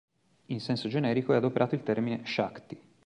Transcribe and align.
In 0.47 0.59
senso 0.59 0.87
generico, 0.89 1.31
è 1.31 1.35
adoperato 1.35 1.75
il 1.75 1.83
termine 1.83 2.23
"śakti". 2.25 2.75